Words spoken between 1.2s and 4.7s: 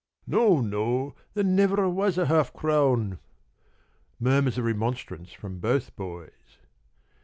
there never was a half crown." Murmurs of